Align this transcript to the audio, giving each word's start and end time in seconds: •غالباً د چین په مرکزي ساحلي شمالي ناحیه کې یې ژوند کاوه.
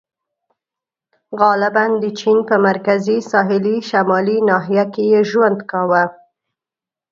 •غالباً 1.39 1.85
د 2.03 2.05
چین 2.19 2.37
په 2.49 2.55
مرکزي 2.67 3.17
ساحلي 3.31 3.77
شمالي 3.89 4.37
ناحیه 4.49 4.85
کې 4.93 5.03
یې 5.11 5.21
ژوند 5.29 5.59
کاوه. 5.71 6.03